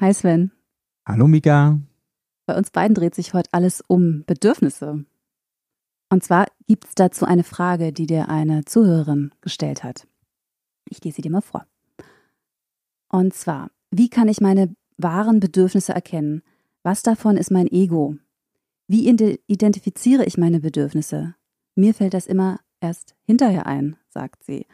[0.00, 0.52] Hi Sven.
[1.04, 1.80] Hallo Mika.
[2.46, 5.04] Bei uns beiden dreht sich heute alles um Bedürfnisse.
[6.08, 10.06] Und zwar gibt es dazu eine Frage, die dir eine Zuhörerin gestellt hat.
[10.88, 11.66] Ich lese sie dir mal vor.
[13.08, 16.42] Und zwar, wie kann ich meine wahren Bedürfnisse erkennen?
[16.84, 18.14] Was davon ist mein Ego?
[18.86, 19.08] Wie
[19.48, 21.34] identifiziere ich meine Bedürfnisse?
[21.74, 24.64] Mir fällt das immer erst hinterher ein, sagt sie.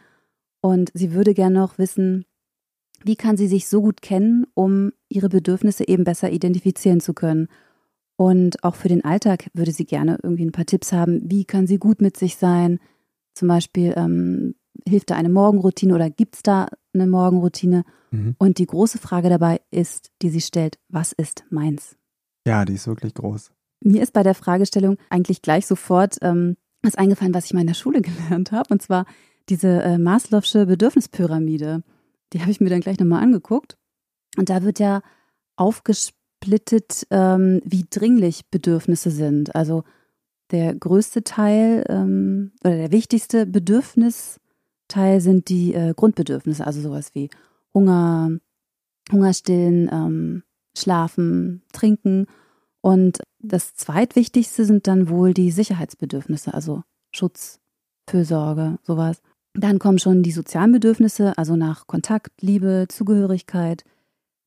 [0.61, 2.25] Und sie würde gern noch wissen,
[3.05, 7.47] wie kann sie sich so gut kennen, um ihre Bedürfnisse eben besser identifizieren zu können?
[8.17, 11.21] Und auch für den Alltag würde sie gerne irgendwie ein paar Tipps haben.
[11.29, 12.79] Wie kann sie gut mit sich sein?
[13.35, 14.55] Zum Beispiel, ähm,
[14.87, 17.83] hilft da eine Morgenroutine oder gibt es da eine Morgenroutine?
[18.11, 18.35] Mhm.
[18.39, 21.97] Und die große Frage dabei ist, die sie stellt, was ist meins?
[22.47, 23.51] Ja, die ist wirklich groß.
[23.81, 27.67] Mir ist bei der Fragestellung eigentlich gleich sofort ähm, was eingefallen, was ich mal in
[27.67, 29.05] der Schule gelernt habe, und zwar
[29.49, 31.83] diese äh, Maslow'sche Bedürfnispyramide.
[32.33, 33.77] Die habe ich mir dann gleich nochmal angeguckt.
[34.37, 35.01] Und da wird ja
[35.55, 39.55] aufgesplittet, ähm, wie dringlich Bedürfnisse sind.
[39.55, 39.83] Also
[40.51, 47.29] der größte Teil ähm, oder der wichtigste Bedürfnisteil sind die äh, Grundbedürfnisse, also sowas wie
[47.73, 48.31] Hunger,
[49.11, 50.43] Hungerstillen, ähm,
[50.77, 52.27] Schlafen, Trinken.
[52.81, 57.59] Und das zweitwichtigste sind dann wohl die Sicherheitsbedürfnisse, also Schutz,
[58.07, 59.21] Fürsorge, sowas.
[59.57, 63.83] Dann kommen schon die sozialen Bedürfnisse, also nach Kontakt, Liebe, Zugehörigkeit.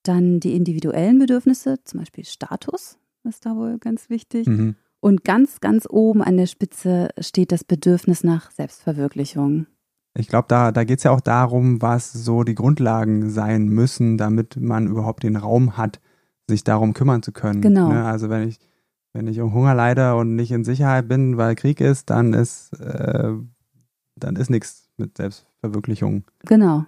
[0.02, 4.46] Dann die individuellen Bedürfnisse, zum Beispiel Status, ist da wohl ganz wichtig.
[4.46, 4.76] Mhm.
[5.00, 9.66] Und ganz, ganz oben an der Spitze steht das Bedürfnis nach Selbstverwirklichung.
[10.14, 14.18] Ich glaube, da, da geht es ja auch darum, was so die Grundlagen sein müssen,
[14.18, 16.00] damit man überhaupt den Raum hat,
[16.48, 17.62] sich darum kümmern zu können.
[17.62, 17.92] Genau.
[17.92, 18.04] Ne?
[18.04, 18.58] Also wenn ich,
[19.12, 22.72] wenn ich um Hunger leide und nicht in Sicherheit bin, weil Krieg ist, dann ist,
[22.80, 23.32] äh,
[24.16, 26.24] dann ist nichts mit Selbstverwirklichung.
[26.46, 26.84] Genau.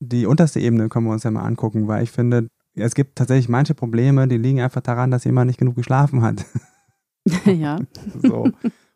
[0.00, 3.48] Die unterste Ebene können wir uns ja mal angucken, weil ich finde, es gibt tatsächlich
[3.48, 6.44] manche Probleme, die liegen einfach daran, dass jemand nicht genug geschlafen hat.
[7.46, 7.78] ja.
[8.22, 8.50] so.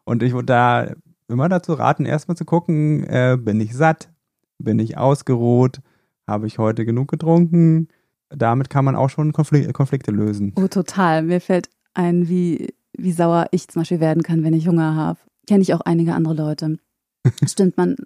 [0.04, 0.92] Und ich würde da
[1.28, 4.10] immer dazu raten, erstmal zu gucken, äh, bin ich satt?
[4.58, 5.80] Bin ich ausgeruht?
[6.26, 7.88] Habe ich heute genug getrunken?
[8.28, 10.52] Damit kann man auch schon Konflik Konflikte lösen.
[10.56, 11.22] Oh, total.
[11.22, 15.18] Mir fällt ein, wie, wie sauer ich zum Beispiel werden kann, wenn ich Hunger habe.
[15.46, 16.76] Kenne ich auch einige andere Leute.
[17.46, 17.96] Stimmt, man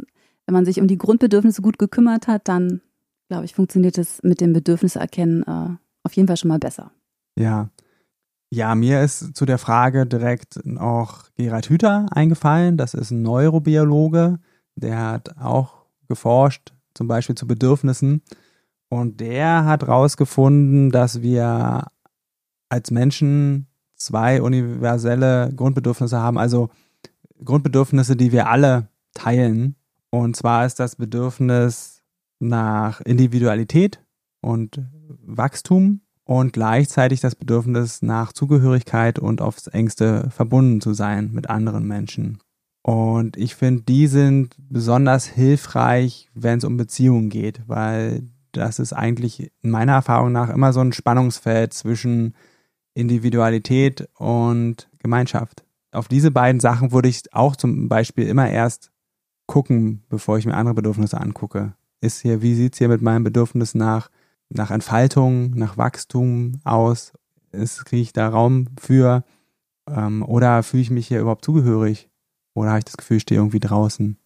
[0.46, 2.80] wenn man sich um die Grundbedürfnisse gut gekümmert hat, dann,
[3.28, 6.90] glaube ich, funktioniert es mit dem Bedürfniserkennen äh, auf jeden Fall schon mal besser.
[7.38, 7.70] Ja.
[8.50, 12.76] Ja, mir ist zu der Frage direkt noch Gerhard Hüther eingefallen.
[12.76, 14.38] Das ist ein Neurobiologe,
[14.76, 18.22] der hat auch geforscht, zum Beispiel zu Bedürfnissen.
[18.88, 21.88] Und der hat herausgefunden, dass wir
[22.68, 23.66] als Menschen
[23.96, 26.70] zwei universelle Grundbedürfnisse haben, also
[27.44, 29.74] Grundbedürfnisse, die wir alle teilen.
[30.14, 32.04] Und zwar ist das Bedürfnis
[32.38, 34.00] nach Individualität
[34.40, 34.80] und
[35.26, 41.88] Wachstum und gleichzeitig das Bedürfnis nach Zugehörigkeit und aufs engste verbunden zu sein mit anderen
[41.88, 42.38] Menschen.
[42.82, 48.22] Und ich finde, die sind besonders hilfreich, wenn es um Beziehungen geht, weil
[48.52, 52.36] das ist eigentlich in meiner Erfahrung nach immer so ein Spannungsfeld zwischen
[52.94, 55.64] Individualität und Gemeinschaft.
[55.90, 58.92] Auf diese beiden Sachen würde ich auch zum Beispiel immer erst
[59.46, 61.74] gucken, bevor ich mir andere Bedürfnisse angucke.
[62.00, 64.10] Ist hier, wie sieht es hier mit meinem Bedürfnis nach,
[64.48, 67.12] nach Entfaltung, nach Wachstum aus?
[67.84, 69.24] kriege ich da Raum für?
[69.88, 72.10] Ähm, oder fühle ich mich hier überhaupt zugehörig?
[72.54, 74.18] Oder habe ich das Gefühl, ich stehe irgendwie draußen?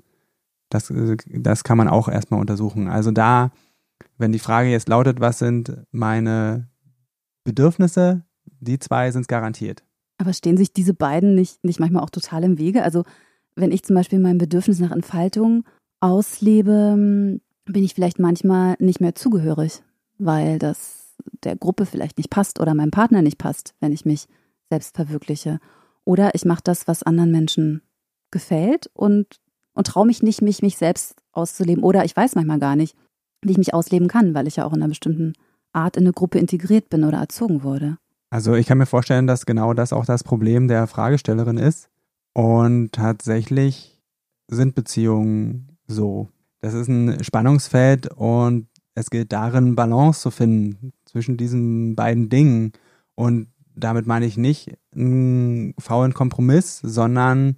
[0.71, 2.89] Das, äh, das kann man auch erstmal untersuchen.
[2.89, 3.51] Also da,
[4.17, 6.69] wenn die Frage jetzt lautet, was sind meine
[7.45, 8.25] Bedürfnisse,
[8.60, 9.84] die zwei sind es garantiert.
[10.19, 12.83] Aber stehen sich diese beiden nicht, nicht manchmal auch total im Wege?
[12.83, 13.04] Also
[13.59, 15.65] wenn ich zum Beispiel mein Bedürfnis nach Entfaltung
[16.01, 19.83] auslebe, bin ich vielleicht manchmal nicht mehr zugehörig,
[20.19, 24.27] weil das der Gruppe vielleicht nicht passt oder meinem Partner nicht passt, wenn ich mich
[24.71, 25.59] selbst verwirkliche.
[26.05, 27.83] Oder ich mache das, was anderen Menschen
[28.31, 29.27] gefällt und,
[29.75, 31.83] und traue mich nicht, mich, mich selbst auszuleben.
[31.83, 32.97] Oder ich weiß manchmal gar nicht,
[33.43, 35.33] wie ich mich ausleben kann, weil ich ja auch in einer bestimmten
[35.72, 37.99] Art in eine Gruppe integriert bin oder erzogen wurde.
[38.31, 41.89] Also ich kann mir vorstellen, dass genau das auch das Problem der Fragestellerin ist,
[42.39, 44.01] und tatsächlich
[44.47, 46.29] sind Beziehungen so.
[46.61, 52.75] Das ist ein Spannungsfeld und es gilt darin, Balance zu finden zwischen diesen beiden Dingen.
[53.17, 57.57] Und damit meine ich nicht einen faulen Kompromiss, sondern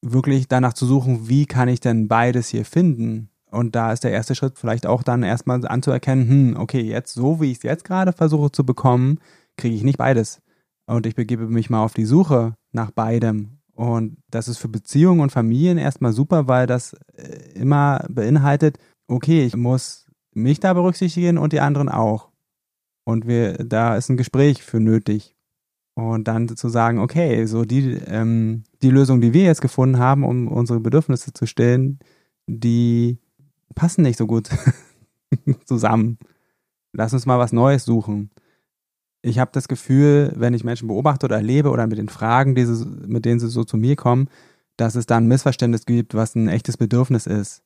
[0.00, 3.30] wirklich danach zu suchen, wie kann ich denn beides hier finden?
[3.50, 7.40] Und da ist der erste Schritt vielleicht auch dann erstmal anzuerkennen, hm, okay, jetzt so
[7.40, 9.18] wie ich es jetzt gerade versuche zu bekommen,
[9.56, 10.40] kriege ich nicht beides.
[10.86, 13.59] Und ich begebe mich mal auf die Suche nach beidem.
[13.80, 19.46] Und das ist für Beziehungen und Familien erstmal super, weil das äh, immer beinhaltet, okay,
[19.46, 20.04] ich muss
[20.34, 22.28] mich da berücksichtigen und die anderen auch.
[23.04, 25.34] Und wir, da ist ein Gespräch für nötig.
[25.94, 30.24] Und dann zu sagen, okay, so die, ähm, die Lösung, die wir jetzt gefunden haben,
[30.24, 32.00] um unsere Bedürfnisse zu stillen,
[32.46, 33.16] die
[33.74, 34.50] passen nicht so gut
[35.64, 36.18] zusammen.
[36.92, 38.28] Lass uns mal was Neues suchen.
[39.22, 42.64] Ich habe das Gefühl, wenn ich Menschen beobachte oder erlebe oder mit den Fragen, die
[42.64, 44.28] sie, mit denen sie so zu mir kommen,
[44.76, 47.62] dass es da ein Missverständnis gibt, was ein echtes Bedürfnis ist.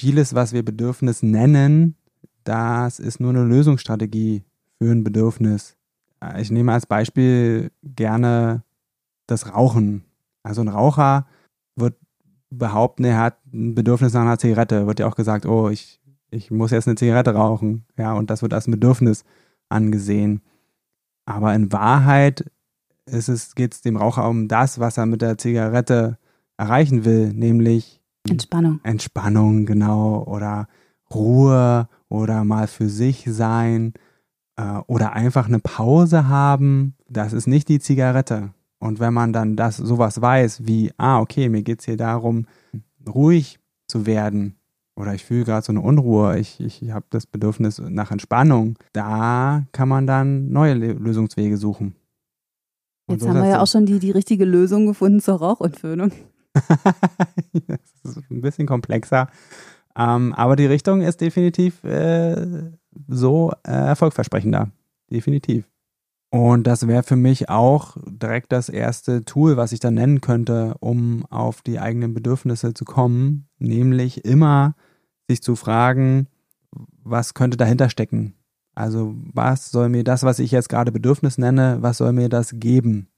[0.00, 1.96] Vieles, was wir Bedürfnis nennen,
[2.44, 4.44] das ist nur eine Lösungsstrategie
[4.78, 5.76] für ein Bedürfnis.
[6.38, 8.62] Ich nehme als Beispiel gerne
[9.26, 10.04] das Rauchen.
[10.42, 11.26] Also ein Raucher
[11.76, 11.96] wird
[12.50, 14.86] behaupten, er hat ein Bedürfnis nach einer Zigarette.
[14.86, 16.00] Wird ja auch gesagt, oh, ich,
[16.30, 17.84] ich muss jetzt eine Zigarette rauchen.
[17.96, 19.24] Ja, und das wird als ein Bedürfnis
[19.68, 20.40] angesehen.
[21.28, 22.50] Aber in Wahrheit
[23.04, 26.16] ist es, geht es dem Raucher um das, was er mit der Zigarette
[26.56, 28.80] erreichen will, nämlich Entspannung.
[28.82, 30.68] Entspannung, genau, oder
[31.12, 33.92] Ruhe oder mal für sich sein
[34.56, 36.94] äh, oder einfach eine Pause haben.
[37.10, 38.54] Das ist nicht die Zigarette.
[38.78, 42.46] Und wenn man dann das sowas weiß, wie, ah, okay, mir geht es hier darum,
[43.06, 44.57] ruhig zu werden,
[44.98, 49.64] oder ich fühle gerade so eine Unruhe, ich, ich habe das Bedürfnis nach Entspannung, da
[49.70, 51.94] kann man dann neue Lösungswege suchen.
[53.06, 56.10] Und Jetzt so haben wir ja auch schon die, die richtige Lösung gefunden zur Rauchentföhnung.
[56.52, 59.28] das ist ein bisschen komplexer.
[59.96, 62.72] Ähm, aber die Richtung ist definitiv äh,
[63.06, 64.72] so äh, erfolgversprechender.
[65.10, 65.64] Definitiv.
[66.30, 70.74] Und das wäre für mich auch direkt das erste Tool, was ich dann nennen könnte,
[70.80, 74.74] um auf die eigenen Bedürfnisse zu kommen, nämlich immer
[75.28, 76.26] sich zu fragen,
[77.02, 78.34] was könnte dahinter stecken?
[78.74, 82.52] Also was soll mir das, was ich jetzt gerade Bedürfnis nenne, was soll mir das
[82.54, 83.08] geben?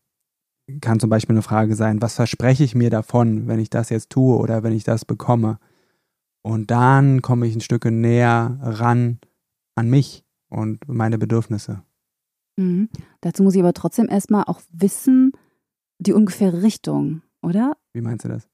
[0.80, 4.10] Kann zum Beispiel eine Frage sein, was verspreche ich mir davon, wenn ich das jetzt
[4.10, 5.58] tue oder wenn ich das bekomme?
[6.42, 9.18] Und dann komme ich ein Stück näher ran
[9.74, 11.82] an mich und meine Bedürfnisse.
[12.56, 12.88] Mhm.
[13.20, 15.32] Dazu muss ich aber trotzdem erstmal auch wissen,
[15.98, 17.76] die ungefähre Richtung, oder?
[17.92, 18.48] Wie meinst du das?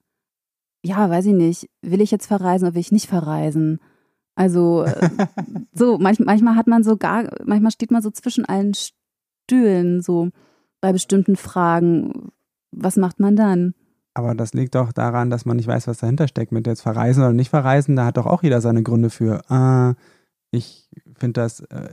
[0.87, 1.69] Ja, weiß ich nicht.
[1.83, 3.81] Will ich jetzt verreisen oder will ich nicht verreisen?
[4.37, 4.87] Also,
[5.73, 10.31] so, manch, manchmal hat man so gar, manchmal steht man so zwischen allen Stühlen, so
[10.81, 12.31] bei bestimmten Fragen.
[12.71, 13.75] Was macht man dann?
[14.15, 16.53] Aber das liegt doch daran, dass man nicht weiß, was dahinter steckt.
[16.53, 19.43] Mit jetzt verreisen oder nicht verreisen, da hat doch auch jeder seine Gründe für.
[19.51, 19.95] Äh,
[20.57, 21.89] ich finde das äh,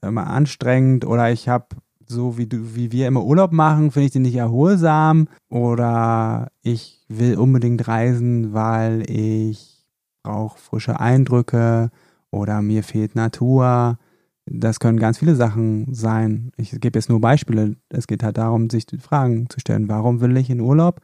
[0.00, 1.76] immer anstrengend oder ich habe
[2.10, 7.04] so wie du, wie wir immer Urlaub machen, finde ich den nicht erholsam oder ich
[7.08, 9.86] will unbedingt reisen, weil ich
[10.22, 11.90] brauche frische Eindrücke
[12.30, 13.98] oder mir fehlt Natur.
[14.46, 16.50] Das können ganz viele Sachen sein.
[16.56, 17.76] Ich gebe jetzt nur Beispiele.
[17.88, 19.88] Es geht halt darum, sich Fragen zu stellen.
[19.88, 21.00] Warum will ich in Urlaub?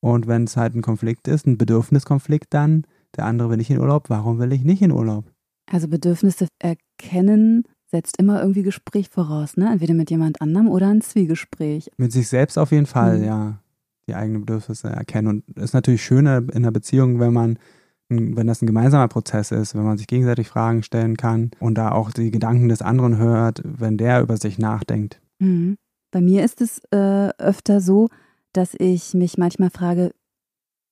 [0.00, 2.86] Und wenn es halt ein Konflikt ist, ein Bedürfniskonflikt dann,
[3.16, 5.24] der andere will nicht in Urlaub, warum will ich nicht in Urlaub?
[5.70, 9.70] Also Bedürfnisse erkennen setzt immer irgendwie Gespräch voraus, ne?
[9.72, 11.90] Entweder mit jemand anderem oder ein Zwiegespräch.
[11.96, 13.24] Mit sich selbst auf jeden Fall, mhm.
[13.24, 13.58] ja.
[14.08, 15.28] Die eigenen Bedürfnisse erkennen.
[15.28, 17.58] Und es ist natürlich schöner in einer Beziehung, wenn man,
[18.08, 21.92] wenn das ein gemeinsamer Prozess ist, wenn man sich gegenseitig Fragen stellen kann und da
[21.92, 25.20] auch die Gedanken des anderen hört, wenn der über sich nachdenkt.
[25.40, 25.76] Mhm.
[26.10, 28.08] Bei mir ist es äh, öfter so,
[28.54, 30.12] dass ich mich manchmal frage,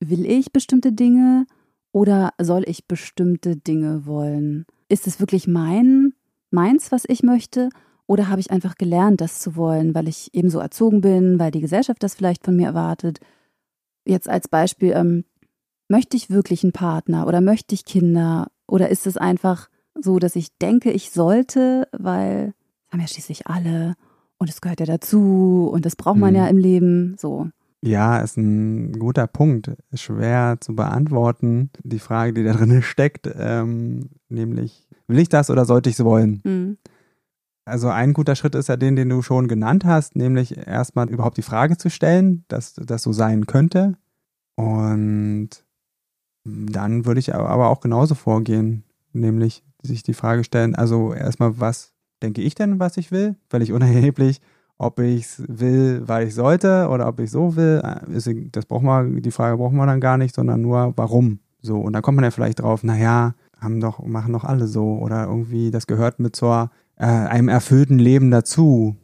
[0.00, 1.46] will ich bestimmte Dinge
[1.92, 4.66] oder soll ich bestimmte Dinge wollen?
[4.90, 6.12] Ist es wirklich mein
[6.56, 7.68] meins, was ich möchte?
[8.06, 11.50] Oder habe ich einfach gelernt, das zu wollen, weil ich eben so erzogen bin, weil
[11.50, 13.20] die Gesellschaft das vielleicht von mir erwartet?
[14.04, 15.24] Jetzt als Beispiel, ähm,
[15.88, 18.48] möchte ich wirklich einen Partner oder möchte ich Kinder?
[18.66, 22.54] Oder ist es einfach so, dass ich denke, ich sollte, weil
[22.90, 23.94] haben ja schließlich alle
[24.38, 26.36] und es gehört ja dazu und das braucht man hm.
[26.36, 27.48] ja im Leben so.
[27.82, 29.72] Ja, ist ein guter Punkt.
[29.94, 35.64] Schwer zu beantworten, die Frage, die da drin steckt, ähm, nämlich Will ich das oder
[35.64, 36.40] sollte ich es wollen?
[36.44, 36.78] Mhm.
[37.64, 41.36] Also ein guter Schritt ist ja den, den du schon genannt hast, nämlich erstmal überhaupt
[41.36, 43.96] die Frage zu stellen, dass das so sein könnte.
[44.54, 45.50] Und
[46.44, 51.92] dann würde ich aber auch genauso vorgehen, nämlich sich die Frage stellen, also erstmal, was
[52.22, 53.36] denke ich denn, was ich will?
[53.48, 54.40] Völlig unerheblich,
[54.78, 57.82] ob ich es will, weil ich sollte oder ob ich so will.
[58.52, 61.40] Das braucht man, die Frage brauchen wir dann gar nicht, sondern nur warum.
[61.62, 64.98] So, und dann kommt man ja vielleicht drauf, naja, haben doch, machen doch alle so
[64.98, 68.96] oder irgendwie, das gehört mit zur äh, einem erfüllten Leben dazu.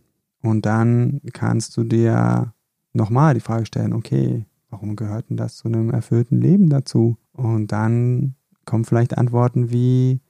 [0.43, 2.53] Und dann kannst du dir
[2.93, 7.17] nochmal die Frage stellen, okay, warum gehört denn das zu einem erfüllten Leben dazu?
[7.33, 10.21] Und dann kommen vielleicht Antworten wie,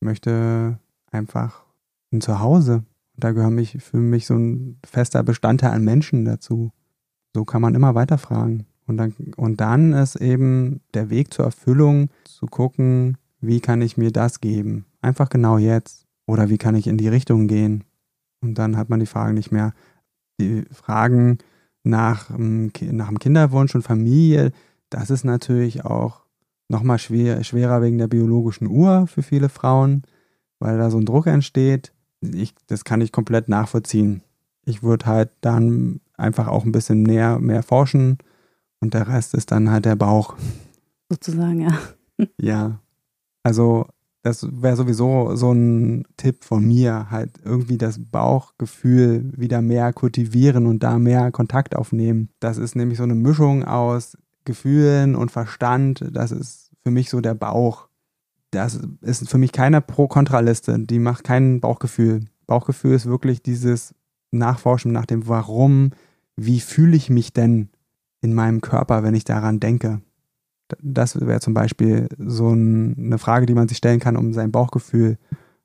[0.00, 0.78] ich möchte
[1.10, 1.64] einfach
[2.12, 2.84] ein Zuhause.
[3.18, 6.72] Da gehört mich für mich so ein fester Bestandteil an Menschen dazu.
[7.34, 8.66] So kann man immer weiter fragen.
[8.86, 13.96] Und dann, und dann ist eben der Weg zur Erfüllung zu gucken, wie kann ich
[13.96, 14.86] mir das geben?
[15.02, 16.06] Einfach genau jetzt.
[16.26, 17.84] Oder wie kann ich in die Richtung gehen?
[18.40, 19.74] Und dann hat man die Fragen nicht mehr.
[20.40, 21.38] Die Fragen
[21.82, 24.52] nach, nach dem Kinderwunsch und Familie,
[24.90, 26.22] das ist natürlich auch
[26.68, 30.02] nochmal schwer, schwerer wegen der biologischen Uhr für viele Frauen,
[30.58, 31.92] weil da so ein Druck entsteht.
[32.20, 34.22] Ich, das kann ich komplett nachvollziehen.
[34.64, 38.18] Ich würde halt dann einfach auch ein bisschen näher, mehr forschen
[38.80, 40.36] und der Rest ist dann halt der Bauch.
[41.08, 41.78] Sozusagen, ja.
[42.40, 42.80] Ja.
[43.44, 43.86] Also
[44.22, 50.66] das wäre sowieso so ein Tipp von mir, halt irgendwie das Bauchgefühl wieder mehr kultivieren
[50.66, 52.28] und da mehr Kontakt aufnehmen.
[52.40, 56.04] Das ist nämlich so eine Mischung aus Gefühlen und Verstand.
[56.12, 57.87] Das ist für mich so der Bauch.
[58.50, 60.78] Das ist für mich keine Pro-Kontra-Liste.
[60.78, 62.24] Die macht kein Bauchgefühl.
[62.46, 63.94] Bauchgefühl ist wirklich dieses
[64.30, 65.90] Nachforschen nach dem Warum.
[66.36, 67.68] Wie fühle ich mich denn
[68.20, 70.00] in meinem Körper, wenn ich daran denke?
[70.80, 74.52] Das wäre zum Beispiel so ein, eine Frage, die man sich stellen kann, um sein
[74.52, 75.18] Bauchgefühl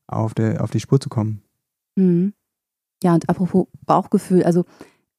[0.08, 1.42] auf, der, auf die Spur zu kommen.
[1.96, 2.34] Mhm.
[3.02, 4.66] Ja, und apropos Bauchgefühl, also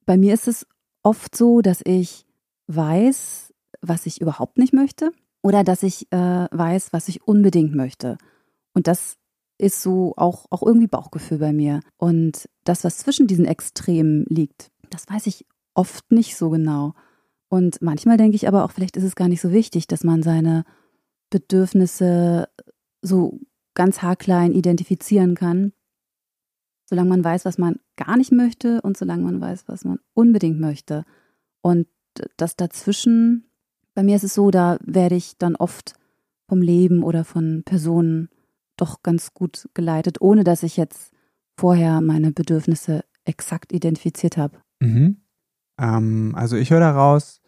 [0.07, 0.67] bei mir ist es
[1.03, 2.27] oft so, dass ich
[2.67, 3.53] weiß,
[3.83, 5.13] was ich überhaupt nicht möchte
[5.45, 6.17] oder dass ich äh,
[6.51, 8.17] weiß, was ich unbedingt möchte.
[8.73, 9.19] Und das
[9.59, 11.81] ist so auch, auch irgendwie Bauchgefühl bei mir.
[11.99, 16.95] Und das, was zwischen diesen Extremen liegt, das weiß ich oft nicht so genau.
[17.49, 20.23] Und manchmal denke ich aber auch, vielleicht ist es gar nicht so wichtig, dass man
[20.23, 20.65] seine
[21.29, 22.49] Bedürfnisse
[23.03, 23.39] so
[23.75, 25.75] ganz haarklein identifizieren kann,
[26.87, 30.59] solange man weiß, was man gar nicht möchte und solange man weiß, was man unbedingt
[30.59, 31.05] möchte.
[31.61, 31.87] Und
[32.39, 33.51] das dazwischen,
[33.95, 35.95] bei mir ist es so, da werde ich dann oft
[36.49, 38.29] vom Leben oder von Personen
[38.77, 41.13] doch ganz gut geleitet, ohne dass ich jetzt
[41.57, 44.59] vorher meine Bedürfnisse exakt identifiziert habe.
[44.81, 45.19] Mhm.
[45.79, 47.41] Ähm, also ich höre daraus,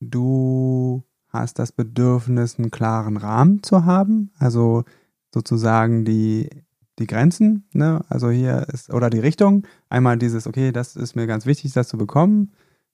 [0.00, 4.84] du hast das Bedürfnis, einen klaren Rahmen zu haben, also
[5.32, 6.50] sozusagen die,
[6.98, 8.04] die Grenzen, ne?
[8.08, 9.66] also hier ist, oder die Richtung.
[9.88, 12.52] Einmal dieses, okay, das ist mir ganz wichtig, das zu bekommen,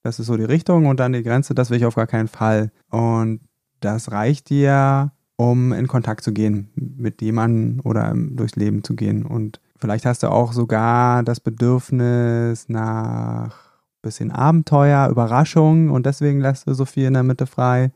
[0.08, 2.28] das ist so die Richtung und dann die Grenze, das will ich auf gar keinen
[2.28, 2.72] Fall.
[2.90, 3.40] Und
[3.80, 9.24] das reicht dir, um in Kontakt zu gehen mit jemandem oder durchs Leben zu gehen.
[9.24, 13.68] Und vielleicht hast du auch sogar das Bedürfnis nach
[14.00, 17.90] bisschen Abenteuer, Überraschung und deswegen lässt du so viel in der Mitte frei.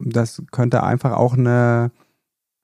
[0.00, 1.92] Das könnte einfach auch eine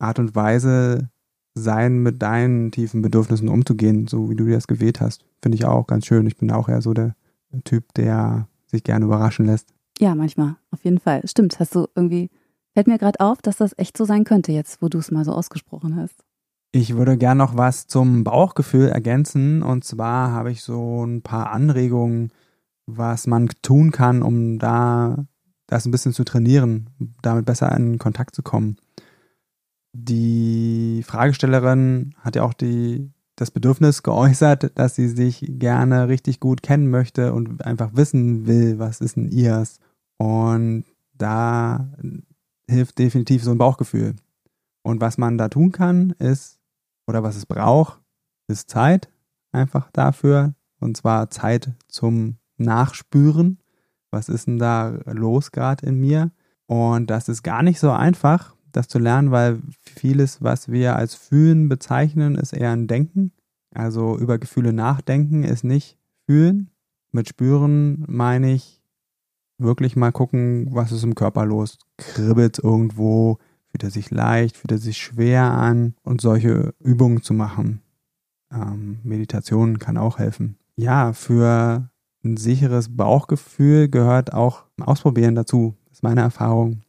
[0.01, 1.11] Art und Weise
[1.55, 5.25] sein, mit deinen tiefen Bedürfnissen umzugehen, so wie du dir das gewählt hast.
[5.41, 6.27] Finde ich auch ganz schön.
[6.27, 7.15] Ich bin auch eher so der
[7.63, 9.75] Typ, der sich gerne überraschen lässt.
[9.99, 11.23] Ja, manchmal, auf jeden Fall.
[11.27, 12.31] Stimmt, hast du irgendwie,
[12.73, 15.25] fällt mir gerade auf, dass das echt so sein könnte, jetzt, wo du es mal
[15.25, 16.25] so ausgesprochen hast.
[16.73, 19.63] Ich würde gerne noch was zum Bauchgefühl ergänzen.
[19.63, 22.33] Und zwar habe ich so ein paar Anregungen
[22.87, 25.27] was man tun kann, um da
[25.67, 26.91] das ein bisschen zu trainieren,
[27.23, 28.77] damit besser in Kontakt zu kommen.
[29.93, 36.63] Die Fragestellerin hat ja auch die, das Bedürfnis geäußert, dass sie sich gerne richtig gut
[36.63, 39.79] kennen möchte und einfach wissen will, was ist denn ihrs.
[40.19, 41.93] Und da
[42.69, 44.15] hilft definitiv so ein Bauchgefühl.
[44.83, 46.59] Und was man da tun kann, ist,
[47.07, 48.01] oder was es braucht,
[48.49, 49.09] ist Zeit
[49.53, 50.55] einfach dafür.
[50.81, 53.59] Und zwar Zeit zum nachspüren,
[54.11, 56.31] was ist denn da los gerade in mir.
[56.67, 61.15] Und das ist gar nicht so einfach, das zu lernen, weil vieles, was wir als
[61.15, 63.33] Fühlen bezeichnen, ist eher ein Denken.
[63.73, 66.71] Also über Gefühle nachdenken ist nicht fühlen.
[67.13, 68.83] Mit spüren meine ich
[69.59, 71.79] wirklich mal gucken, was ist im Körper los.
[71.97, 73.39] Kribbelt irgendwo,
[73.71, 77.83] fühlt er sich leicht, fühlt er sich schwer an und solche Übungen zu machen.
[78.53, 80.59] Ähm, Meditation kann auch helfen.
[80.77, 81.91] Ja, für
[82.25, 85.77] ein sicheres Bauchgefühl gehört auch Ausprobieren dazu.
[85.87, 86.84] Das ist meine Erfahrung.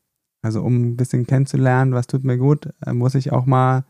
[0.45, 3.83] Also um ein bisschen kennenzulernen, was tut mir gut, äh, muss ich auch mal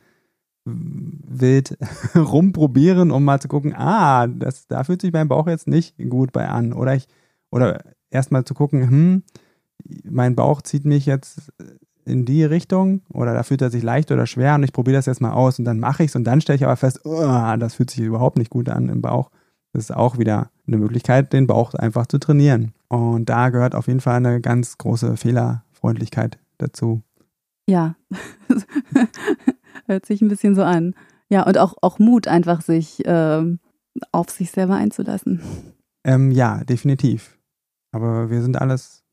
[0.64, 1.78] wild
[2.16, 6.32] rumprobieren, um mal zu gucken, ah, das, da fühlt sich mein Bauch jetzt nicht gut
[6.32, 6.72] bei an.
[6.72, 7.10] Oder ich,
[7.52, 9.24] oder erstmal zu gucken, hm,
[10.06, 11.52] mein Bauch zieht mich jetzt
[12.06, 15.08] in die Richtung oder da fühlt er sich leicht oder schwer und ich probiere das
[15.08, 17.56] jetzt mal aus und dann mache ich es und dann stelle ich aber fest, oh,
[17.60, 19.30] das fühlt sich überhaupt nicht gut an im Bauch.
[19.74, 22.72] Das ist auch wieder eine Möglichkeit, den Bauch einfach zu trainieren.
[22.88, 27.04] Und da gehört auf jeden Fall eine ganz große Fehlerfreundlichkeit dazu.
[27.68, 27.96] Ja,
[29.88, 30.96] hört sich ein bisschen so an.
[31.30, 33.60] Ja, und auch, auch Mut, einfach sich ähm,
[34.12, 35.42] auf sich selber einzulassen.
[36.04, 37.38] Ähm, ja, definitiv.
[37.92, 39.04] Aber wir sind alles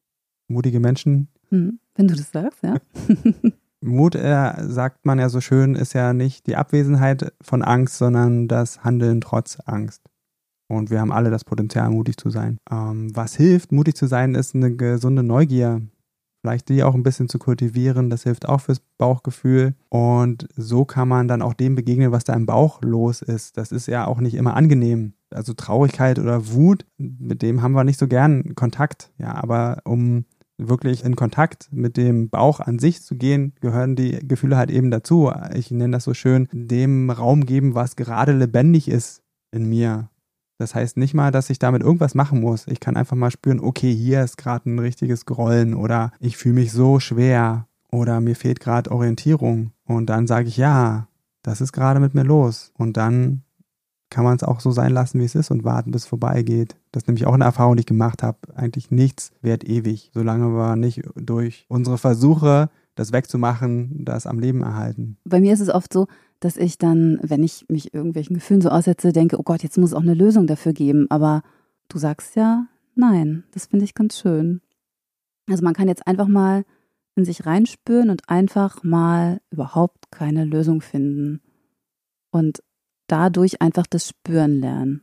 [0.49, 1.29] mutige Menschen.
[1.49, 2.77] Hm, wenn du das sagst, ja.
[3.81, 8.47] Mut, äh, sagt man ja so schön, ist ja nicht die Abwesenheit von Angst, sondern
[8.47, 10.03] das Handeln trotz Angst.
[10.69, 12.59] Und wir haben alle das Potenzial, mutig zu sein.
[12.71, 15.83] Ähm, was hilft, mutig zu sein, ist eine gesunde Neugier.
[16.43, 19.77] Vielleicht die auch ein bisschen zu kultivieren, das hilft auch fürs Bauchgefühl.
[19.91, 23.57] Und so kann man dann auch dem begegnen, was da im Bauch los ist.
[23.57, 25.13] Das ist ja auch nicht immer angenehm.
[25.31, 29.13] Also Traurigkeit oder Wut, mit dem haben wir nicht so gern Kontakt.
[29.19, 30.25] Ja, aber um
[30.59, 34.91] wirklich in Kontakt mit dem Bauch an sich zu gehen, gehören die Gefühle halt eben
[34.91, 35.31] dazu.
[35.55, 39.23] Ich nenne das so schön, dem Raum geben, was gerade lebendig ist
[39.53, 40.09] in mir.
[40.63, 42.69] Das heißt nicht mal, dass ich damit irgendwas machen muss.
[42.69, 46.55] Ich kann einfach mal spüren, okay, hier ist gerade ein richtiges Grollen oder ich fühle
[46.55, 49.73] mich so schwer oder mir fehlt gerade Orientierung.
[49.85, 51.09] Und dann sage ich, ja,
[51.43, 52.71] das ist gerade mit mir los.
[52.79, 53.43] Und dann
[54.09, 56.77] kann man es auch so sein lassen, wie es ist und warten, bis es vorbeigeht.
[56.93, 58.39] Das ist nämlich auch eine Erfahrung, die ich gemacht habe.
[58.55, 64.63] Eigentlich nichts währt ewig, solange wir nicht durch unsere Versuche, das wegzumachen, das am Leben
[64.63, 65.17] erhalten.
[65.25, 66.07] Bei mir ist es oft so,
[66.45, 69.91] dass ich dann, wenn ich mich irgendwelchen Gefühlen so aussetze, denke, oh Gott, jetzt muss
[69.91, 71.07] es auch eine Lösung dafür geben.
[71.09, 71.43] Aber
[71.89, 74.61] du sagst ja, nein, das finde ich ganz schön.
[75.49, 76.65] Also man kann jetzt einfach mal
[77.15, 81.41] in sich reinspüren und einfach mal überhaupt keine Lösung finden.
[82.33, 82.63] Und
[83.07, 85.03] dadurch einfach das Spüren lernen.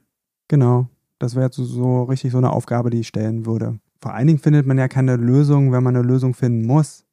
[0.50, 3.79] Genau, das wäre so, so richtig so eine Aufgabe, die ich stellen würde.
[4.01, 7.05] Vor allen Dingen findet man ja keine Lösung, wenn man eine Lösung finden muss.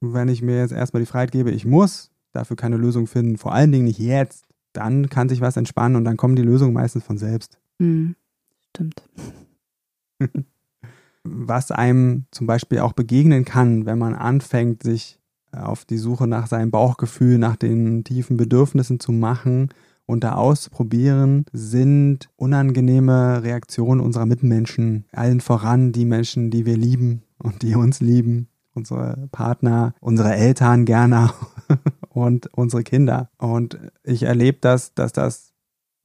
[0.00, 3.52] Wenn ich mir jetzt erstmal die Freiheit gebe, ich muss, dafür keine Lösung finden, vor
[3.52, 7.04] allen Dingen nicht jetzt, dann kann sich was entspannen und dann kommen die Lösungen meistens
[7.04, 7.58] von selbst.
[7.78, 8.16] Mhm.
[8.70, 9.08] Stimmt.
[11.24, 15.18] was einem zum Beispiel auch begegnen kann, wenn man anfängt, sich
[15.52, 19.70] auf die Suche nach seinem Bauchgefühl, nach den tiefen Bedürfnissen zu machen
[20.06, 27.22] und da auszuprobieren, sind unangenehme Reaktionen unserer Mitmenschen, allen voran die Menschen, die wir lieben
[27.38, 31.30] und die uns lieben unsere Partner, unsere Eltern gerne
[32.08, 33.30] und unsere Kinder.
[33.38, 35.54] Und ich erlebe das, dass das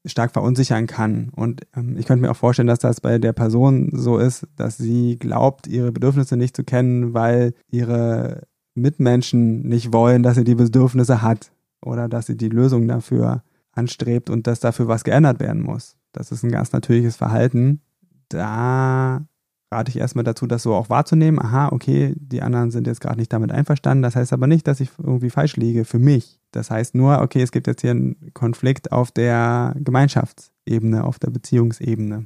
[0.06, 1.30] stark verunsichern kann.
[1.36, 4.78] Und ähm, ich könnte mir auch vorstellen, dass das bei der Person so ist, dass
[4.78, 10.56] sie glaubt, ihre Bedürfnisse nicht zu kennen, weil ihre Mitmenschen nicht wollen, dass sie die
[10.56, 11.52] Bedürfnisse hat
[11.82, 15.96] oder dass sie die Lösung dafür anstrebt und dass dafür was geändert werden muss.
[16.12, 17.82] Das ist ein ganz natürliches Verhalten.
[18.30, 19.26] Da
[19.72, 21.40] rate ich erstmal dazu, das so auch wahrzunehmen.
[21.40, 24.02] Aha, okay, die anderen sind jetzt gerade nicht damit einverstanden.
[24.02, 26.40] Das heißt aber nicht, dass ich irgendwie falsch liege für mich.
[26.52, 31.30] Das heißt nur, okay, es gibt jetzt hier einen Konflikt auf der Gemeinschaftsebene, auf der
[31.30, 32.26] Beziehungsebene.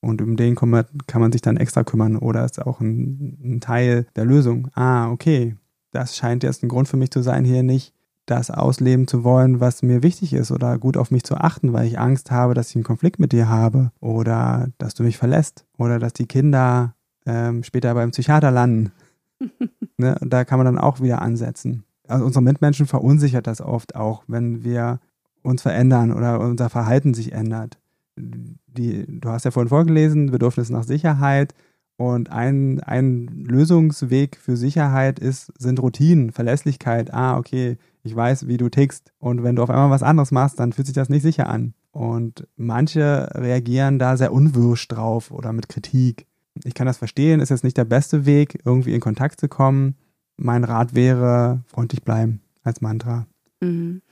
[0.00, 4.06] Und um den kann man sich dann extra kümmern oder ist auch ein, ein Teil
[4.14, 4.68] der Lösung.
[4.74, 5.56] Ah, okay,
[5.90, 7.95] das scheint jetzt ein Grund für mich zu sein, hier nicht
[8.26, 11.86] das ausleben zu wollen, was mir wichtig ist oder gut auf mich zu achten, weil
[11.86, 15.64] ich Angst habe, dass ich einen Konflikt mit dir habe oder dass du mich verlässt
[15.78, 18.92] oder dass die Kinder ähm, später beim Psychiater landen.
[19.96, 20.16] ne?
[20.20, 21.84] Da kann man dann auch wieder ansetzen.
[22.08, 25.00] Also unsere Mitmenschen verunsichert das oft auch, wenn wir
[25.42, 27.78] uns verändern oder unser Verhalten sich ändert.
[28.16, 31.54] Die, du hast ja vorhin vorgelesen, Bedürfnis nach Sicherheit.
[31.98, 37.12] Und ein, ein Lösungsweg für Sicherheit ist, sind Routinen, Verlässlichkeit.
[37.14, 39.12] Ah, okay, ich weiß, wie du tickst.
[39.18, 41.74] Und wenn du auf einmal was anderes machst, dann fühlt sich das nicht sicher an.
[41.90, 46.26] Und manche reagieren da sehr unwirsch drauf oder mit Kritik.
[46.64, 49.96] Ich kann das verstehen, ist jetzt nicht der beste Weg, irgendwie in Kontakt zu kommen.
[50.36, 53.26] Mein Rat wäre, freundlich bleiben als Mantra.
[53.60, 54.02] Mhm.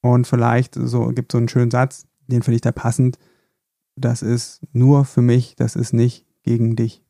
[0.00, 3.18] Und vielleicht so gibt es so einen schönen Satz, den finde ich da passend.
[3.96, 7.04] Das ist nur für mich, das ist nicht gegen dich.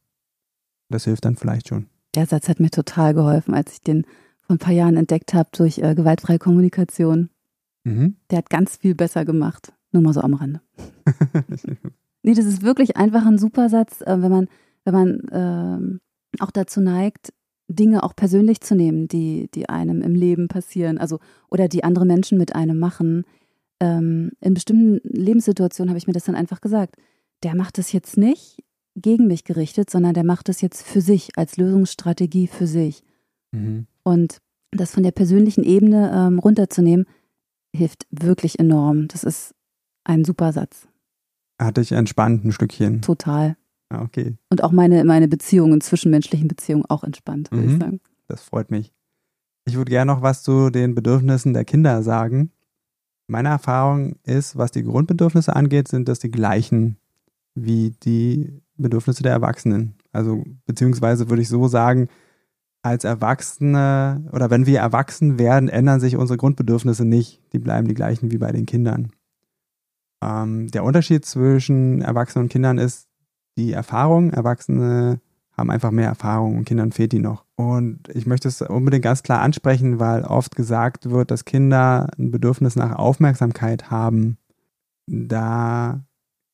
[0.88, 1.86] Das hilft dann vielleicht schon.
[2.14, 4.06] Der Satz hat mir total geholfen, als ich den
[4.48, 7.28] vor ein paar Jahren entdeckt habe durch äh, gewaltfreie Kommunikation.
[7.84, 8.16] Mhm.
[8.30, 9.74] Der hat ganz viel besser gemacht.
[9.92, 10.62] Nur mal so am Rande.
[12.22, 14.48] nee, das ist wirklich einfach ein super Satz, äh, wenn man,
[14.84, 15.98] wenn man
[16.38, 17.34] äh, auch dazu neigt,
[17.68, 21.18] Dinge auch persönlich zu nehmen, die, die einem im Leben passieren, also
[21.50, 23.24] oder die andere Menschen mit einem machen.
[23.80, 26.96] Ähm, in bestimmten Lebenssituationen habe ich mir das dann einfach gesagt.
[27.42, 28.64] Der macht das jetzt nicht
[28.96, 33.02] gegen mich gerichtet, sondern der macht das jetzt für sich, als Lösungsstrategie für sich.
[33.52, 33.86] Mhm.
[34.08, 34.38] Und
[34.70, 37.04] das von der persönlichen Ebene ähm, runterzunehmen,
[37.76, 39.06] hilft wirklich enorm.
[39.08, 39.54] Das ist
[40.04, 40.88] ein super Satz.
[41.60, 43.02] Hat dich entspannt ein Stückchen.
[43.02, 43.56] Total.
[43.90, 44.36] Ah, okay.
[44.50, 47.74] Und auch meine, meine Beziehungen, zwischenmenschlichen Beziehungen auch entspannt, würde mhm.
[47.74, 48.00] ich sagen.
[48.28, 48.94] Das freut mich.
[49.66, 52.52] Ich würde gerne noch was zu den Bedürfnissen der Kinder sagen.
[53.26, 56.96] Meine Erfahrung ist, was die Grundbedürfnisse angeht, sind das die gleichen
[57.54, 59.96] wie die Bedürfnisse der Erwachsenen.
[60.12, 62.08] Also beziehungsweise würde ich so sagen,
[62.88, 67.42] als Erwachsene oder wenn wir erwachsen werden, ändern sich unsere Grundbedürfnisse nicht.
[67.52, 69.10] Die bleiben die gleichen wie bei den Kindern.
[70.22, 73.08] Ähm, der Unterschied zwischen Erwachsenen und Kindern ist
[73.56, 74.32] die Erfahrung.
[74.32, 75.20] Erwachsene
[75.56, 77.44] haben einfach mehr Erfahrung und Kindern fehlt die noch.
[77.56, 82.30] Und ich möchte es unbedingt ganz klar ansprechen, weil oft gesagt wird, dass Kinder ein
[82.30, 84.38] Bedürfnis nach Aufmerksamkeit haben.
[85.06, 86.00] Da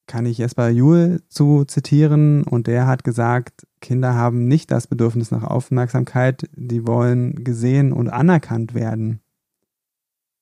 [0.07, 5.31] kann ich Jesper Juhl zu zitieren und der hat gesagt, Kinder haben nicht das Bedürfnis
[5.31, 9.20] nach Aufmerksamkeit, die wollen gesehen und anerkannt werden.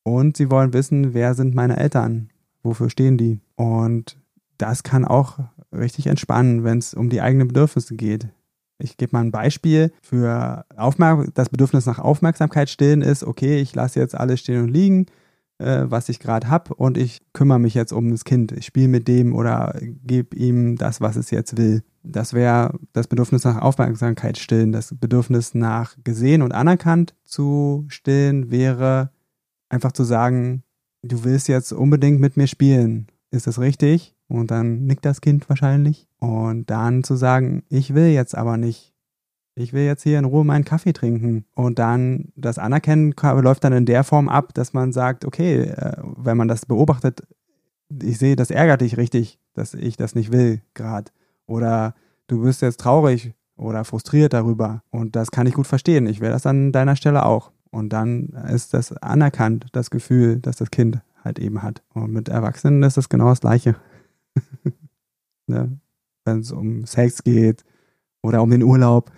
[0.05, 2.31] Und sie wollen wissen, wer sind meine Eltern,
[2.63, 3.41] wofür stehen die.
[3.57, 4.17] Und
[4.59, 5.41] das kann auch
[5.73, 8.29] richtig entspannen, wenn es um die eigenen Bedürfnisse geht.
[8.79, 13.75] Ich gebe mal ein Beispiel für Aufmerk das Bedürfnis nach Aufmerksamkeit stillen ist, okay, ich
[13.75, 15.07] lasse jetzt alles stehen und liegen,
[15.59, 18.53] äh, was ich gerade habe und ich kümmere mich jetzt um das Kind.
[18.53, 21.83] Ich spiele mit dem oder gebe ihm das, was es jetzt will.
[22.03, 24.73] Das wäre das Bedürfnis nach Aufmerksamkeit stillen.
[24.73, 29.11] Das Bedürfnis nach gesehen und anerkannt zu stillen wäre
[29.69, 30.65] einfach zu sagen,
[31.03, 33.07] du willst jetzt unbedingt mit mir spielen.
[33.31, 34.15] Ist das richtig?
[34.29, 36.09] Und dann nickt das Kind wahrscheinlich.
[36.19, 38.92] Und dann zu sagen, ich will jetzt aber nicht.
[39.55, 41.45] Ich will jetzt hier in Ruhe meinen Kaffee trinken.
[41.55, 45.97] Und dann das Anerkennen läuft dann in der Form ab, dass man sagt, okay, äh,
[46.17, 47.23] wenn man das beobachtet,
[48.03, 51.11] ich sehe, das ärgert dich richtig, dass ich das nicht will gerade.
[51.47, 51.95] Oder
[52.29, 54.83] du wirst jetzt traurig oder frustriert darüber.
[54.91, 56.07] Und das kann ich gut verstehen.
[56.07, 57.53] Ich wäre das an deiner Stelle auch.
[57.71, 61.83] Und dann ist das anerkannt, das Gefühl, dass das Kind halt eben hat.
[61.93, 63.77] Und mit Erwachsenen ist das genau das Gleiche.
[65.47, 65.79] ne?
[66.25, 67.65] Wenn es um Sex geht
[68.23, 69.11] oder um den Urlaub,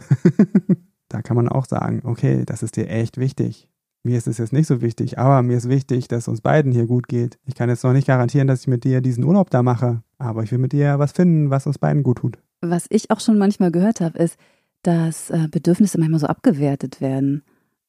[1.09, 3.69] da kann man auch sagen, okay, das ist dir echt wichtig.
[4.03, 6.87] Mir ist es jetzt nicht so wichtig, aber mir ist wichtig, dass uns beiden hier
[6.87, 7.39] gut geht.
[7.47, 10.43] Ich kann jetzt noch nicht garantieren, dass ich mit dir diesen Urlaub da mache, aber
[10.43, 12.39] ich will mit dir was finden, was uns beiden gut tut.
[12.61, 14.37] Was ich auch schon manchmal gehört habe, ist,
[14.83, 17.43] dass äh, Bedürfnisse manchmal so abgewertet werden.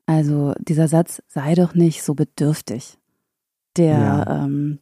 [0.05, 2.97] Also dieser Satz, sei doch nicht so bedürftig.
[3.75, 4.45] Der ja.
[4.45, 4.79] ähm,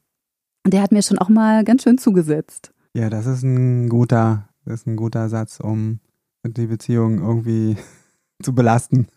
[0.65, 2.71] der hat mir schon auch mal ganz schön zugesetzt.
[2.93, 5.99] Ja, das ist ein guter, das ist ein guter Satz, um
[6.43, 7.77] die Beziehung irgendwie
[8.41, 9.07] zu belasten.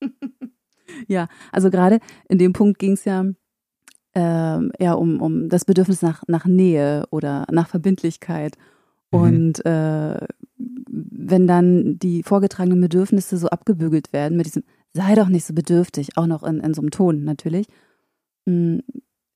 [1.08, 3.24] ja, also gerade in dem Punkt ging es ja
[4.14, 8.56] äh, eher um, um das Bedürfnis nach, nach Nähe oder nach Verbindlichkeit.
[9.10, 9.20] Mhm.
[9.20, 15.44] Und äh, wenn dann die vorgetragenen Bedürfnisse so abgebügelt werden mit diesem, sei doch nicht
[15.44, 17.66] so bedürftig, auch noch in, in so einem Ton natürlich,
[18.46, 18.82] hm,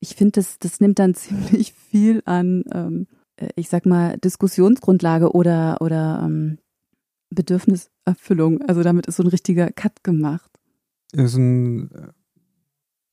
[0.00, 5.32] ich finde, das, das nimmt dann ziemlich viel an, ähm, äh, ich sag mal, Diskussionsgrundlage
[5.32, 6.58] oder, oder ähm,
[7.34, 8.62] Bedürfniserfüllung.
[8.62, 10.50] Also damit ist so ein richtiger Cut gemacht.
[11.12, 11.90] Ist ein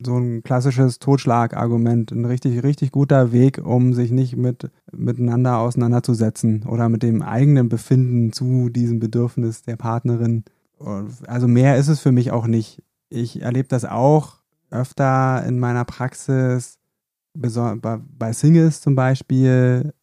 [0.01, 6.63] so ein klassisches Totschlagargument, ein richtig, richtig guter Weg, um sich nicht mit, miteinander auseinanderzusetzen
[6.63, 10.45] oder mit dem eigenen Befinden zu diesem Bedürfnis der Partnerin.
[11.27, 12.82] Also mehr ist es für mich auch nicht.
[13.10, 14.38] Ich erlebe das auch
[14.71, 16.77] öfter in meiner Praxis,
[17.34, 19.93] bei Singles zum Beispiel,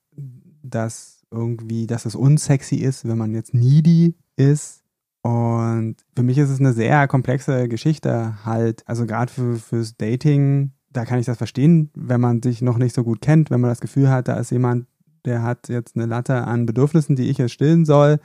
[0.62, 4.83] dass irgendwie, dass es unsexy ist, wenn man jetzt needy ist.
[5.22, 8.83] Und für mich ist es eine sehr komplexe Geschichte halt.
[8.87, 12.94] Also gerade für, fürs Dating, da kann ich das verstehen, wenn man sich noch nicht
[12.94, 14.87] so gut kennt, wenn man das Gefühl hat, da ist jemand,
[15.25, 18.20] der hat jetzt eine Latte an Bedürfnissen, die ich jetzt stillen soll,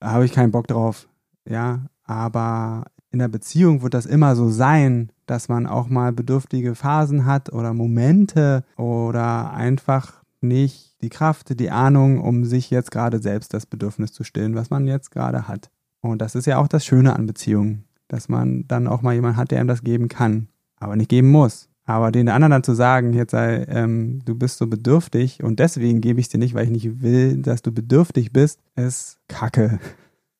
[0.00, 1.08] da habe ich keinen Bock drauf.
[1.48, 6.74] Ja, aber in der Beziehung wird das immer so sein, dass man auch mal bedürftige
[6.74, 13.20] Phasen hat oder Momente oder einfach nicht die Kraft, die Ahnung, um sich jetzt gerade
[13.20, 15.70] selbst das Bedürfnis zu stillen, was man jetzt gerade hat.
[16.00, 19.36] Und das ist ja auch das Schöne an Beziehungen, dass man dann auch mal jemanden
[19.36, 21.68] hat, der einem das geben kann, aber nicht geben muss.
[21.84, 26.02] Aber den anderen dann zu sagen, jetzt sei, ähm, du bist so bedürftig und deswegen
[26.02, 29.80] gebe ich es dir nicht, weil ich nicht will, dass du bedürftig bist, ist Kacke.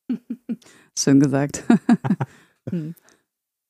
[0.99, 1.65] Schön gesagt.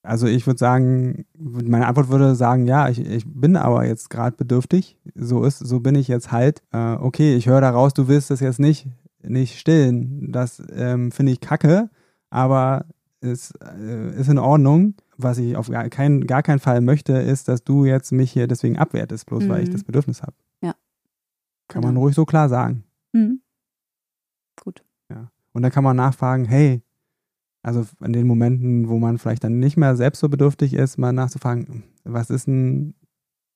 [0.09, 4.35] Also ich würde sagen, meine Antwort würde sagen, ja, ich, ich bin aber jetzt gerade
[4.35, 4.97] bedürftig.
[5.15, 6.63] So ist, so bin ich jetzt halt.
[6.73, 8.87] Äh, okay, ich höre daraus, du willst das jetzt nicht,
[9.23, 10.33] nicht stillen.
[10.33, 11.91] Das ähm, finde ich kacke,
[12.31, 12.87] aber
[13.21, 14.95] es äh, ist in Ordnung.
[15.19, 18.47] Was ich auf gar, kein, gar keinen Fall möchte, ist, dass du jetzt mich hier
[18.47, 19.49] deswegen abwertest, bloß mhm.
[19.51, 19.75] weil ich mhm.
[19.75, 20.33] das Bedürfnis habe.
[20.63, 20.75] Ja.
[21.69, 21.93] Kann genau.
[21.93, 22.83] man ruhig so klar sagen.
[23.13, 23.43] Mhm.
[24.65, 24.83] Gut.
[25.11, 25.31] Ja.
[25.53, 26.81] Und dann kann man nachfragen, hey,
[27.63, 31.13] also in den Momenten, wo man vielleicht dann nicht mehr selbst so bedürftig ist, mal
[31.13, 32.95] nachzufragen, was ist denn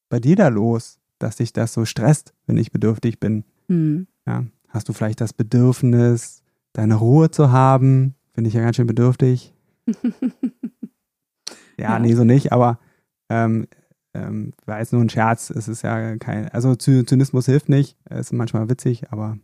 [0.09, 3.45] bei dir da los, dass dich das so stresst, wenn ich bedürftig bin?
[3.69, 4.07] Mhm.
[4.27, 8.15] Ja, hast du vielleicht das Bedürfnis, deine Ruhe zu haben?
[8.35, 9.55] Finde ich ja ganz schön bedürftig.
[11.77, 12.79] ja, ja, nee, so nicht, aber
[13.29, 13.67] ähm,
[14.15, 15.51] ähm, war jetzt nur ein Scherz.
[15.51, 17.97] Es ist ja kein, also Zynismus hilft nicht.
[18.05, 19.38] Es ist manchmal witzig, aber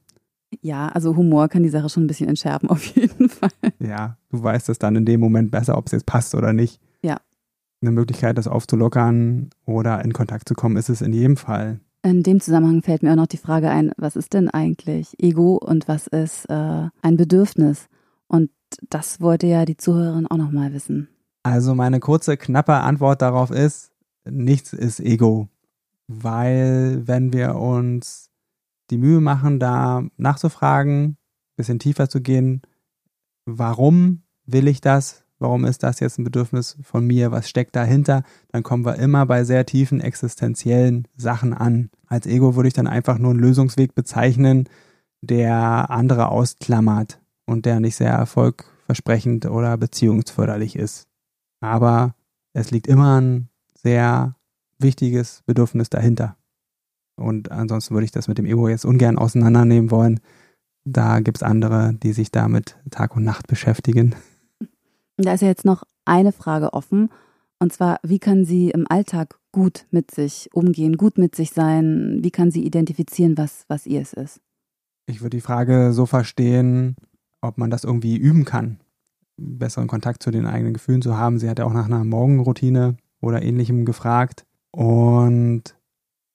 [0.61, 3.51] Ja, also Humor kann die Sache schon ein bisschen entschärfen, auf jeden Fall.
[3.79, 6.81] Ja, du weißt es dann in dem Moment besser, ob es jetzt passt oder nicht.
[7.03, 7.19] Ja.
[7.81, 11.81] Eine Möglichkeit, das aufzulockern oder in Kontakt zu kommen, ist es in jedem Fall.
[12.03, 15.57] In dem Zusammenhang fällt mir auch noch die Frage ein, was ist denn eigentlich Ego
[15.57, 17.89] und was ist äh, ein Bedürfnis?
[18.29, 18.51] Und
[18.89, 21.09] das wollte ja die Zuhörerin auch nochmal wissen.
[21.43, 23.93] Also meine kurze, knappe Antwort darauf ist,
[24.29, 25.49] nichts ist Ego.
[26.07, 28.28] Weil wenn wir uns
[28.91, 31.17] die Mühe machen, da nachzufragen,
[31.57, 32.63] bisschen tiefer zu gehen,
[33.45, 35.25] warum will ich das?
[35.41, 37.31] Warum ist das jetzt ein Bedürfnis von mir?
[37.31, 38.25] Was steckt dahinter?
[38.51, 41.91] Dann kommen wir immer bei sehr tiefen existenziellen Sachen an.
[42.07, 44.69] Als Ego würde ich dann einfach nur einen Lösungsweg bezeichnen,
[45.21, 51.07] der andere ausklammert und der nicht sehr erfolgversprechend oder beziehungsförderlich ist.
[51.61, 52.15] Aber
[52.53, 54.35] es liegt immer ein sehr
[54.79, 56.38] wichtiges Bedürfnis dahinter.
[57.19, 60.21] Und ansonsten würde ich das mit dem Ego jetzt ungern auseinandernehmen wollen.
[60.85, 64.15] Da gibt es andere, die sich damit Tag und Nacht beschäftigen.
[65.21, 67.11] Da ist ja jetzt noch eine Frage offen.
[67.59, 72.21] Und zwar, wie kann sie im Alltag gut mit sich umgehen, gut mit sich sein?
[72.23, 74.41] Wie kann sie identifizieren, was, was ihr es ist?
[75.07, 76.95] Ich würde die Frage so verstehen,
[77.41, 78.79] ob man das irgendwie üben kann,
[79.37, 81.41] besseren Kontakt zu den eigenen Gefühlen zu haben.
[81.41, 84.45] Sie hat ja auch nach einer Morgenroutine oder ähnlichem gefragt.
[84.71, 85.75] Und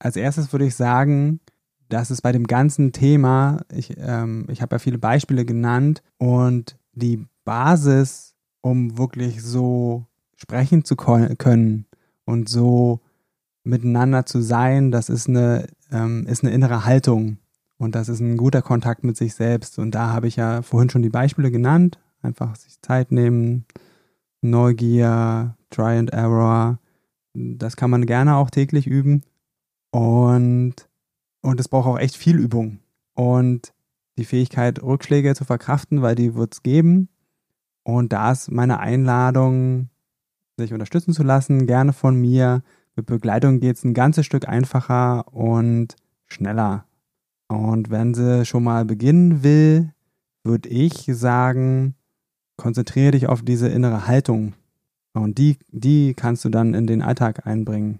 [0.04, 1.40] als erstes würde ich sagen,
[1.88, 6.78] dass es bei dem ganzen Thema, ich, ähm, ich habe ja viele Beispiele genannt und
[6.92, 11.86] die Basis, um wirklich so sprechen zu können
[12.26, 13.00] und so
[13.64, 17.38] miteinander zu sein, das ist eine, ähm, ist eine innere Haltung
[17.78, 19.80] und das ist ein guter Kontakt mit sich selbst.
[19.80, 21.98] Und da habe ich ja vorhin schon die Beispiele genannt.
[22.22, 23.66] Einfach sich Zeit nehmen,
[24.42, 26.80] Neugier, Try and Error.
[27.34, 29.24] Das kann man gerne auch täglich üben.
[29.94, 30.74] Und,
[31.42, 32.80] und es braucht auch echt viel Übung.
[33.14, 33.74] Und
[34.18, 37.10] die Fähigkeit, Rückschläge zu verkraften, weil die wird es geben.
[37.84, 39.90] Und da ist meine Einladung,
[40.58, 42.64] sich unterstützen zu lassen, gerne von mir.
[42.96, 46.86] Mit Begleitung geht es ein ganzes Stück einfacher und schneller.
[47.48, 49.94] Und wenn sie schon mal beginnen will,
[50.44, 51.94] würde ich sagen,
[52.58, 54.54] konzentriere dich auf diese innere Haltung.
[55.14, 58.00] Und die, die kannst du dann in den Alltag einbringen.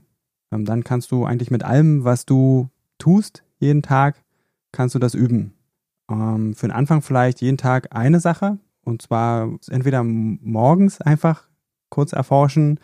[0.54, 4.24] Ähm, dann kannst du eigentlich mit allem, was du tust, jeden Tag,
[4.72, 5.54] kannst du das üben.
[6.10, 8.60] Ähm, für den Anfang vielleicht jeden Tag eine Sache.
[8.84, 11.48] Und zwar entweder morgens einfach
[11.90, 12.80] kurz erforschen,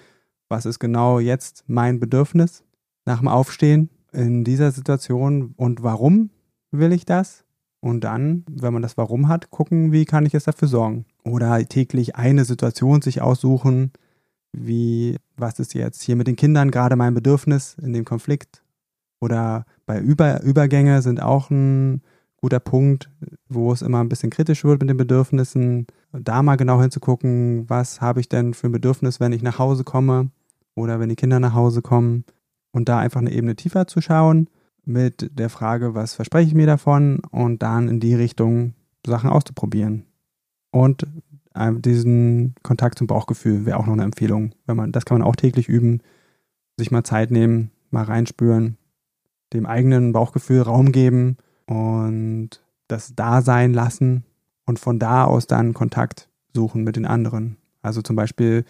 [0.47, 2.63] was ist genau jetzt mein Bedürfnis
[3.05, 6.31] nach dem Aufstehen in dieser Situation und warum
[6.71, 7.43] will ich das?
[7.81, 11.05] Und dann, wenn man das Warum hat, gucken, wie kann ich es dafür sorgen.
[11.23, 13.91] Oder täglich eine Situation sich aussuchen,
[14.51, 18.63] wie, was ist jetzt hier mit den Kindern gerade mein Bedürfnis in dem Konflikt?
[19.21, 22.01] Oder bei Über Übergänge sind auch ein
[22.37, 23.09] guter Punkt,
[23.49, 25.87] wo es immer ein bisschen kritisch wird mit den Bedürfnissen.
[26.13, 29.83] Da mal genau hinzugucken, was habe ich denn für ein Bedürfnis, wenn ich nach Hause
[29.83, 30.31] komme
[30.75, 32.23] oder wenn die Kinder nach Hause kommen.
[32.71, 34.47] Und da einfach eine Ebene tiefer zu schauen
[34.85, 38.73] mit der Frage, was verspreche ich mir davon und dann in die Richtung
[39.05, 40.05] Sachen auszuprobieren.
[40.71, 41.07] Und
[41.81, 44.53] diesen Kontakt zum Bauchgefühl wäre auch noch eine Empfehlung.
[44.65, 46.01] Wenn man, das kann man auch täglich üben,
[46.77, 48.77] sich mal Zeit nehmen, mal reinspüren,
[49.53, 52.49] dem eigenen Bauchgefühl Raum geben und
[52.87, 54.23] das da sein lassen
[54.65, 57.57] und von da aus dann Kontakt suchen mit den anderen.
[57.81, 58.65] Also zum Beispiel,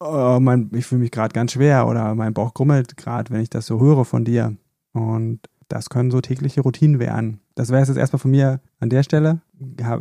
[0.00, 3.50] oh, mein, ich fühle mich gerade ganz schwer oder mein Bauch grummelt gerade, wenn ich
[3.50, 4.56] das so höre von dir.
[4.92, 7.40] Und das können so tägliche Routinen werden.
[7.54, 9.40] Das wäre jetzt erstmal von mir an der Stelle.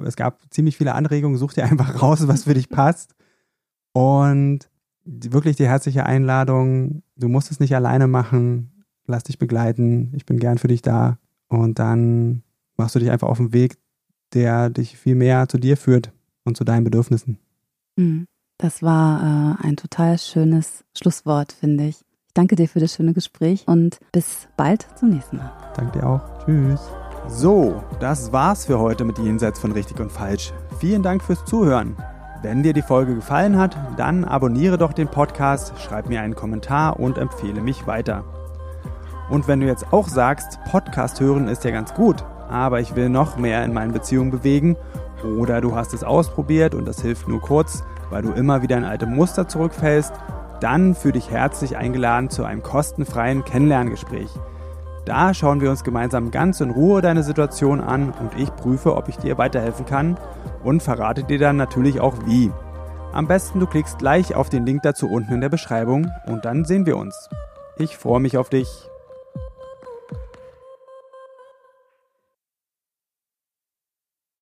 [0.06, 1.38] Es gab ziemlich viele Anregungen.
[1.38, 3.16] Such dir einfach raus, was für dich passt.
[3.94, 4.70] Und
[5.06, 7.04] wirklich die herzliche Einladung.
[7.16, 8.86] Du musst es nicht alleine machen.
[9.08, 10.12] Lass dich begleiten.
[10.16, 11.18] Ich bin gern für dich da.
[11.48, 12.44] Und dann
[12.78, 13.78] machst du dich einfach auf den Weg,
[14.34, 16.12] der dich viel mehr zu dir führt
[16.44, 17.40] und zu deinen Bedürfnissen.
[17.98, 18.26] Hm.
[18.58, 22.05] Das war äh, ein total schönes Schlusswort, finde ich
[22.36, 25.52] danke dir für das schöne Gespräch und bis bald zum nächsten Mal.
[25.76, 26.22] Danke dir auch.
[26.46, 26.82] Tschüss.
[27.28, 30.54] So, das war's für heute mit Jenseits von Richtig und Falsch.
[30.80, 31.96] Vielen Dank fürs Zuhören.
[32.44, 37.00] Wenn dir die Folge gefallen hat, dann abonniere doch den Podcast, schreib mir einen Kommentar
[37.00, 38.24] und empfehle mich weiter.
[39.32, 43.10] Und wenn du jetzt auch sagst, Podcast hören ist ja ganz gut, aber ich will
[43.10, 44.78] noch mehr in meinen Beziehungen bewegen,
[45.24, 48.84] oder du hast es ausprobiert und das hilft nur kurz, weil du immer wieder in
[48.84, 50.14] alte Muster zurückfällst
[50.60, 54.30] dann fühle dich herzlich eingeladen zu einem kostenfreien Kennenlerngespräch.
[55.06, 59.08] Da schauen wir uns gemeinsam ganz in Ruhe deine Situation an und ich prüfe, ob
[59.08, 60.18] ich dir weiterhelfen kann
[60.64, 62.52] und verrate dir dann natürlich auch wie.
[63.14, 66.66] Am besten du klickst gleich auf den Link dazu unten in der Beschreibung und dann
[66.66, 67.30] sehen wir uns.
[67.78, 68.90] Ich freue mich auf dich.